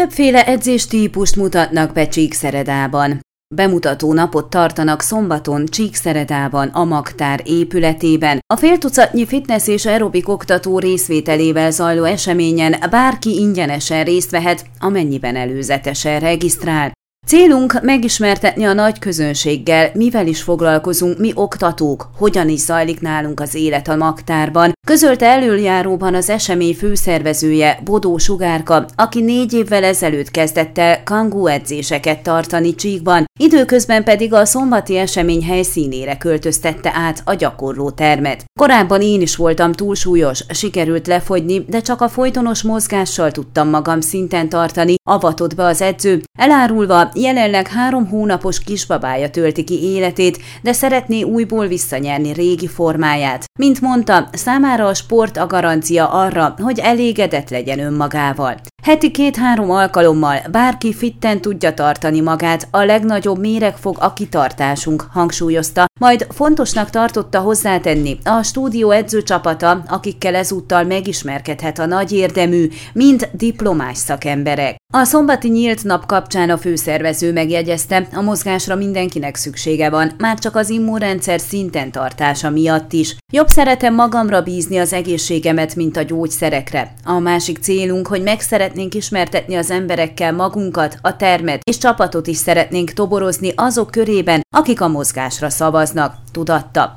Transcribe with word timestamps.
Többféle 0.00 0.46
edzéstípust 0.46 1.36
mutatnak 1.36 1.92
be 1.92 2.08
Csíkszeredában. 2.08 3.20
Bemutató 3.54 4.12
napot 4.12 4.50
tartanak 4.50 5.00
szombaton 5.00 5.66
Csíkszeredában, 5.66 6.68
a 6.68 6.84
Magtár 6.84 7.40
épületében. 7.44 8.38
A 8.46 8.56
féltucatnyi 8.56 9.26
fitness 9.26 9.66
és 9.66 9.86
aerobik 9.86 10.28
oktató 10.28 10.78
részvételével 10.78 11.70
zajló 11.70 12.04
eseményen 12.04 12.76
bárki 12.90 13.38
ingyenesen 13.38 14.04
részt 14.04 14.30
vehet, 14.30 14.66
amennyiben 14.78 15.36
előzetesen 15.36 16.20
regisztrál. 16.20 16.92
Célunk 17.26 17.82
megismertetni 17.82 18.64
a 18.64 18.72
nagy 18.72 18.98
közönséggel, 18.98 19.90
mivel 19.94 20.26
is 20.26 20.42
foglalkozunk 20.42 21.18
mi 21.18 21.32
oktatók, 21.34 22.10
hogyan 22.16 22.48
is 22.48 22.60
zajlik 22.60 23.00
nálunk 23.00 23.40
az 23.40 23.54
élet 23.54 23.88
a 23.88 23.96
magtárban. 23.96 24.72
Közölte 24.86 25.26
előjáróban 25.26 26.14
az 26.14 26.30
esemény 26.30 26.74
főszervezője 26.74 27.80
Bodó 27.84 28.18
Sugárka, 28.18 28.86
aki 28.96 29.20
négy 29.20 29.52
évvel 29.52 29.84
ezelőtt 29.84 30.30
kezdett 30.30 30.78
el 30.78 31.02
kangú 31.02 31.46
edzéseket 31.46 32.22
tartani 32.22 32.74
Csíkban, 32.74 33.24
időközben 33.40 34.04
pedig 34.04 34.32
a 34.32 34.44
szombati 34.44 34.96
esemény 34.96 35.44
helyszínére 35.44 36.16
költöztette 36.16 36.92
át 36.94 37.22
a 37.24 37.34
gyakorló 37.34 37.90
termet. 37.90 38.44
Korábban 38.60 39.00
én 39.00 39.20
is 39.20 39.36
voltam 39.36 39.72
túlsúlyos, 39.72 40.44
sikerült 40.48 41.06
lefogyni, 41.06 41.64
de 41.68 41.80
csak 41.80 42.00
a 42.00 42.08
folytonos 42.08 42.62
mozgással 42.62 43.30
tudtam 43.30 43.68
magam 43.68 44.00
szinten 44.00 44.48
tartani, 44.48 44.94
avatott 45.10 45.54
be 45.54 45.64
az 45.64 45.80
edző, 45.80 46.22
elárulva 46.38 47.09
jelenleg 47.14 47.68
három 47.68 48.08
hónapos 48.08 48.60
kisbabája 48.60 49.30
tölti 49.30 49.64
ki 49.64 49.82
életét, 49.82 50.38
de 50.62 50.72
szeretné 50.72 51.22
újból 51.22 51.66
visszanyerni 51.66 52.32
régi 52.32 52.66
formáját. 52.66 53.44
Mint 53.58 53.80
mondta, 53.80 54.28
számára 54.32 54.86
a 54.86 54.94
sport 54.94 55.36
a 55.36 55.46
garancia 55.46 56.10
arra, 56.10 56.54
hogy 56.58 56.78
elégedett 56.78 57.50
legyen 57.50 57.78
önmagával. 57.78 58.54
Heti 58.82 59.10
két-három 59.10 59.70
alkalommal 59.70 60.40
bárki 60.50 60.94
fitten 60.94 61.40
tudja 61.40 61.74
tartani 61.74 62.20
magát, 62.20 62.68
a 62.70 62.84
legnagyobb 62.84 63.38
méreg 63.38 63.76
fog 63.76 63.96
a 64.00 64.12
kitartásunk, 64.12 65.06
hangsúlyozta, 65.12 65.84
majd 66.00 66.26
fontosnak 66.30 66.90
tartotta 66.90 67.40
hozzátenni 67.40 68.18
a 68.24 68.42
stúdió 68.42 68.90
edzőcsapata, 68.90 69.82
akikkel 69.88 70.34
ezúttal 70.34 70.84
megismerkedhet 70.84 71.78
a 71.78 71.86
nagy 71.86 72.12
érdemű, 72.12 72.68
mind 72.92 73.28
diplomás 73.32 73.96
szakemberek. 73.96 74.76
A 74.92 75.04
szombati 75.04 75.48
nyílt 75.48 75.84
nap 75.84 76.06
kapcsán 76.06 76.50
a 76.50 76.58
főszervező 76.58 77.32
megjegyezte, 77.32 78.08
a 78.14 78.20
mozgásra 78.20 78.74
mindenkinek 78.74 79.36
szüksége 79.36 79.90
van, 79.90 80.12
már 80.18 80.38
csak 80.38 80.56
az 80.56 80.70
immunrendszer 80.70 81.40
szinten 81.40 81.90
tartása 81.90 82.50
miatt 82.50 82.92
is. 82.92 83.16
Jobb 83.32 83.48
szeretem 83.48 83.94
magamra 83.94 84.42
bízni 84.42 84.78
az 84.78 84.92
egészségemet, 84.92 85.76
mint 85.76 85.96
a 85.96 86.02
gyógyszerekre. 86.02 86.92
A 87.04 87.18
másik 87.18 87.58
célunk, 87.58 88.06
hogy 88.06 88.22
meg 88.22 88.40
szeretnénk 88.70 88.94
ismertetni 88.94 89.54
az 89.54 89.70
emberekkel 89.70 90.32
magunkat, 90.32 90.98
a 91.02 91.16
termet, 91.16 91.60
és 91.62 91.78
csapatot 91.78 92.26
is 92.26 92.36
szeretnénk 92.36 92.90
toborozni 92.90 93.52
azok 93.56 93.90
körében, 93.90 94.40
akik 94.56 94.80
a 94.80 94.88
mozgásra 94.88 95.50
szavaznak, 95.50 96.14
tudatta. 96.32 96.92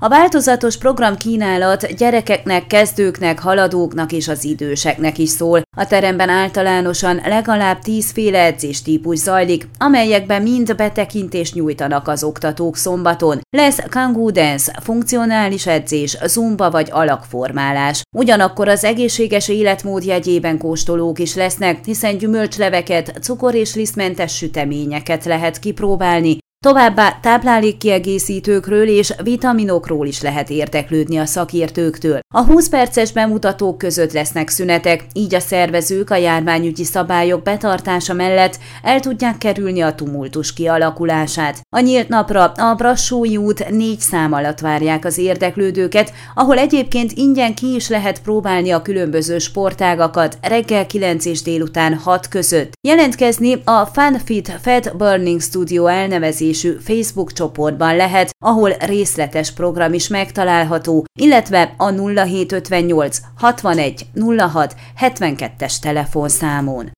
A 0.00 0.08
változatos 0.08 0.78
program 0.78 1.16
kínálat 1.16 1.96
gyerekeknek, 1.96 2.66
kezdőknek, 2.66 3.38
haladóknak 3.38 4.12
és 4.12 4.28
az 4.28 4.44
időseknek 4.44 5.18
is 5.18 5.28
szól. 5.28 5.62
A 5.78 5.86
teremben 5.86 6.28
általánosan 6.28 7.20
legalább 7.24 7.78
tízféle 7.78 8.38
edzéstípus 8.44 9.18
zajlik, 9.18 9.68
amelyekben 9.78 10.42
mind 10.42 10.76
betekintést 10.76 11.54
nyújtanak 11.54 12.08
az 12.08 12.24
oktatók 12.24 12.76
szombaton. 12.76 13.40
Lesz 13.50 13.78
kangoo 13.90 14.30
dance, 14.30 14.78
funkcionális 14.82 15.66
edzés, 15.66 16.16
zumba 16.24 16.70
vagy 16.70 16.88
alakformálás. 16.90 18.02
Ugyanakkor 18.16 18.68
az 18.68 18.84
egészséges 18.84 19.48
életmód 19.48 20.04
jegyében 20.04 20.58
kóstolók 20.58 21.18
is 21.18 21.34
lesznek, 21.34 21.84
hiszen 21.84 22.18
gyümölcsleveket, 22.18 23.18
cukor 23.20 23.54
és 23.54 23.74
lisztmentes 23.74 24.36
süteményeket 24.36 25.24
lehet 25.24 25.58
kipróbálni, 25.58 26.38
Továbbá 26.66 27.18
táplálékkiegészítőkről 27.22 28.88
és 28.88 29.14
vitaminokról 29.22 30.06
is 30.06 30.22
lehet 30.22 30.50
érteklődni 30.50 31.16
a 31.16 31.26
szakértőktől. 31.26 32.18
A 32.34 32.42
20 32.42 32.68
perces 32.68 33.12
bemutatók 33.12 33.78
között 33.78 34.12
lesznek 34.12 34.48
szünetek, 34.48 35.06
így 35.12 35.34
a 35.34 35.40
szervezők 35.40 36.10
a 36.10 36.16
járványügyi 36.16 36.84
szabályok 36.84 37.42
betartása 37.42 38.12
mellett 38.12 38.58
el 38.82 39.00
tudják 39.00 39.38
kerülni 39.38 39.80
a 39.80 39.94
tumultus 39.94 40.52
kialakulását. 40.52 41.60
A 41.76 41.80
nyílt 41.80 42.08
napra 42.08 42.44
a 42.44 42.74
Brassói 42.74 43.36
út 43.36 43.70
négy 43.70 44.00
szám 44.00 44.32
alatt 44.32 44.60
várják 44.60 45.04
az 45.04 45.18
érdeklődőket, 45.18 46.12
ahol 46.34 46.58
egyébként 46.58 47.12
ingyen 47.12 47.54
ki 47.54 47.74
is 47.74 47.88
lehet 47.88 48.22
próbálni 48.22 48.70
a 48.70 48.82
különböző 48.82 49.38
sportágakat 49.38 50.38
reggel 50.42 50.86
9 50.86 51.24
és 51.24 51.42
délután 51.42 51.94
6 51.94 52.28
között. 52.28 52.72
Jelentkezni 52.88 53.62
a 53.64 53.84
FunFit 53.84 54.58
Fat 54.62 54.96
Burning 54.96 55.40
Studio 55.40 55.86
elnevezés 55.86 56.46
nevezésű 56.48 56.76
Facebook 56.80 57.32
csoportban 57.32 57.96
lehet, 57.96 58.30
ahol 58.44 58.70
részletes 58.70 59.52
program 59.52 59.92
is 59.92 60.08
megtalálható, 60.08 61.04
illetve 61.20 61.74
a 61.76 61.90
0758 61.90 63.18
61 63.36 64.06
06 64.38 64.74
72-es 65.00 65.78
telefonszámon. 65.80 66.90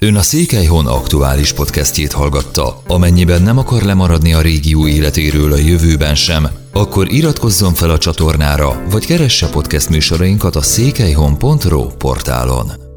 Ön 0.00 0.14
a 0.14 0.22
Székelyhon 0.22 0.86
aktuális 0.86 1.52
podcastjét 1.52 2.12
hallgatta. 2.12 2.82
Amennyiben 2.86 3.42
nem 3.42 3.58
akar 3.58 3.82
lemaradni 3.82 4.34
a 4.34 4.40
régió 4.40 4.86
életéről 4.86 5.52
a 5.52 5.56
jövőben 5.56 6.14
sem, 6.14 6.48
akkor 6.72 7.12
iratkozzon 7.12 7.74
fel 7.74 7.90
a 7.90 7.98
csatornára, 7.98 8.82
vagy 8.90 9.06
keresse 9.06 9.48
podcast 9.48 9.88
műsorainkat 9.88 10.56
a 10.56 10.62
székelyhon.pro 10.62 11.86
portálon. 11.86 12.87